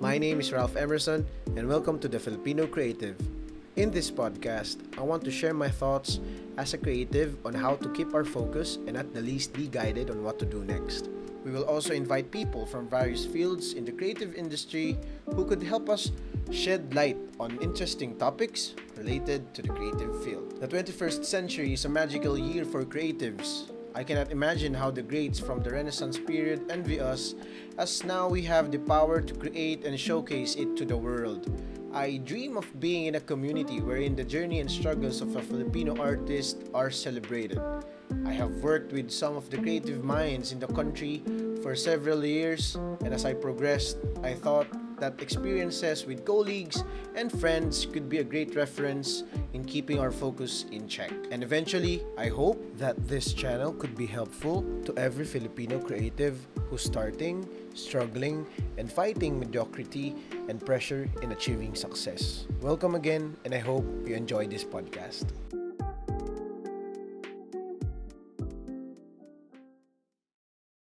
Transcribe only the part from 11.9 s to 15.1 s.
invite people from various fields in the creative industry